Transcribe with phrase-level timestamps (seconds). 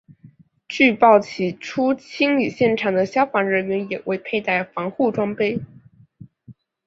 [0.67, 5.59] 据报起初清理现场的消防人员也未佩戴防护装备。